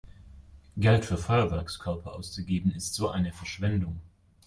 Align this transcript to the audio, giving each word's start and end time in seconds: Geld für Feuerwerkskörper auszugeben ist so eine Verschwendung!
Geld 0.77 1.05
für 1.05 1.15
Feuerwerkskörper 1.19 2.13
auszugeben 2.15 2.71
ist 2.71 2.95
so 2.95 3.09
eine 3.09 3.31
Verschwendung! 3.31 4.01